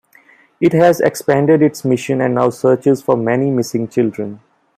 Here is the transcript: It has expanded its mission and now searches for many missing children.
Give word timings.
It 0.59 0.73
has 0.73 0.99
expanded 0.99 1.61
its 1.61 1.85
mission 1.85 2.21
and 2.21 2.33
now 2.33 2.49
searches 2.49 3.03
for 3.03 3.15
many 3.15 3.51
missing 3.51 3.87
children. 3.87 4.39